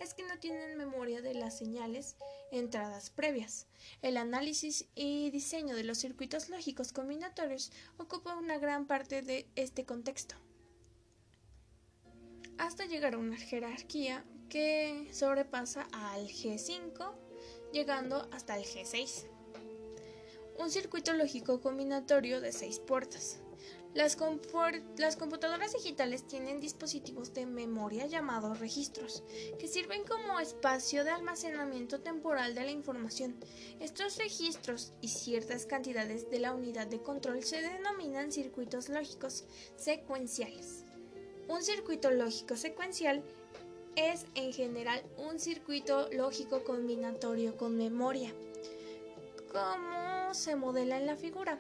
es 0.01 0.15
que 0.15 0.23
no 0.23 0.39
tienen 0.39 0.77
memoria 0.77 1.23
de 1.23 1.35
las 1.35 1.59
señales 1.59 2.17
entradas 2.53 3.11
previas. 3.11 3.67
El 4.03 4.17
análisis 4.17 4.87
y 4.95 5.31
diseño 5.31 5.75
de 5.75 5.85
los 5.85 5.99
circuitos 5.99 6.49
lógicos 6.51 6.93
combinatorios 6.93 7.73
ocupa 7.97 8.37
una 8.37 8.59
gran 8.59 8.87
parte 8.87 9.23
de 9.23 9.49
este 9.57 9.85
contexto 9.85 10.37
hasta 12.59 12.87
llegar 12.87 13.15
a 13.15 13.19
una 13.19 13.37
jerarquía 13.37 14.25
que 14.49 15.09
sobrepasa 15.13 15.87
al 15.93 16.27
G5, 16.29 17.13
llegando 17.73 18.29
hasta 18.33 18.57
el 18.57 18.65
G6 18.65 19.27
un 20.59 20.71
circuito 20.71 21.13
lógico 21.13 21.61
combinatorio 21.61 22.41
de 22.41 22.53
seis 22.53 22.79
puertas. 22.79 23.41
Las, 23.95 24.17
computadoras 24.17 25.73
digitales 25.73 26.27
tienen 26.27 26.59
dispositivos 26.59 27.33
de 27.33 27.47
memoria 27.47 28.07
llamados 28.07 28.59
registros, 28.59 29.23
que 29.59 29.69
sirven 29.69 30.03
como 30.05 30.41
espacio 30.41 31.05
de 31.05 31.11
almacenamiento 31.11 32.01
temporal 32.01 32.57
de 32.57 32.65
la 32.65 32.73
información. 32.73 33.37
Estos 33.79 34.17
registros 34.17 34.95
y 35.01 35.09
ciertas 35.09 35.67
cantidades 35.67 36.29
de 36.29 36.41
la 36.41 36.55
unidad 36.55 36.89
de 36.89 37.03
control 37.03 37.45
se 37.45 37.61
denominan 37.61 38.33
circuitos 38.33 38.89
lógicos 38.89 39.45
secuenciales. 39.77 40.85
Un 41.47 41.63
circuito 41.63 42.11
lógico 42.11 42.57
secuencial 42.57 43.23
es 43.97 44.27
en 44.35 44.53
general 44.53 45.03
un 45.17 45.39
circuito 45.39 46.09
lógico 46.13 46.65
combinatorio 46.65 47.57
con 47.57 47.77
memoria 47.77 48.33
como 49.55 50.35
se 50.35 50.57
modela 50.57 50.99
en 50.99 51.07
la 51.07 51.17
figura. 51.17 51.59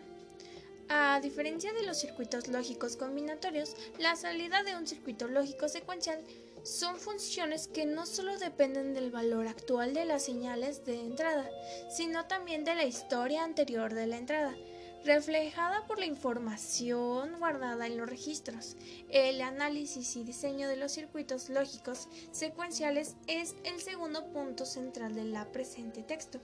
A 0.88 1.20
diferencia 1.20 1.72
de 1.72 1.84
los 1.84 1.98
circuitos 1.98 2.48
lógicos 2.48 2.96
combinatorios, 2.96 3.76
la 3.98 4.16
salida 4.16 4.64
de 4.64 4.76
un 4.76 4.86
circuito 4.86 5.28
lógico 5.28 5.68
secuencial 5.68 6.22
son 6.64 6.96
funciones 6.96 7.68
que 7.68 7.86
no 7.86 8.04
solo 8.04 8.36
dependen 8.38 8.94
del 8.94 9.10
valor 9.10 9.46
actual 9.46 9.94
de 9.94 10.04
las 10.06 10.24
señales 10.24 10.84
de 10.84 11.00
entrada, 11.00 11.48
sino 11.88 12.26
también 12.26 12.64
de 12.64 12.74
la 12.74 12.84
historia 12.84 13.44
anterior 13.44 13.94
de 13.94 14.06
la 14.08 14.18
entrada 14.18 14.56
reflejada 15.04 15.86
por 15.86 15.98
la 15.98 16.06
información 16.06 17.38
guardada 17.38 17.86
en 17.86 17.96
los 17.98 18.08
registros. 18.08 18.76
El 19.10 19.42
análisis 19.42 20.16
y 20.16 20.24
diseño 20.24 20.68
de 20.68 20.76
los 20.76 20.92
circuitos 20.92 21.50
lógicos 21.50 22.08
secuenciales 22.32 23.14
es 23.26 23.54
el 23.64 23.80
segundo 23.80 24.24
punto 24.26 24.64
central 24.64 25.14
de 25.14 25.24
la 25.24 25.44
presente 25.52 26.02
texto. 26.02 26.40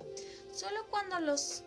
Solo 0.53 0.87
cuando 0.91 1.21
los 1.21 1.65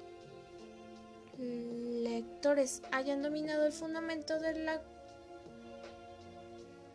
lectores 1.37 2.83
hayan 2.91 3.23
dominado 3.23 3.65
el 3.65 3.73
fundamento 3.73 4.39
de 4.39 4.59
la 4.59 4.81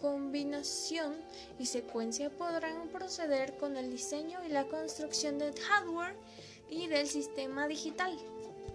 combinación 0.01 1.17
y 1.59 1.67
secuencia 1.67 2.31
podrán 2.31 2.89
proceder 2.89 3.57
con 3.57 3.77
el 3.77 3.91
diseño 3.91 4.39
y 4.45 4.49
la 4.49 4.65
construcción 4.65 5.39
del 5.39 5.59
hardware 5.59 6.15
y 6.71 6.87
del 6.87 7.09
sistema 7.09 7.67
digital. 7.67 8.17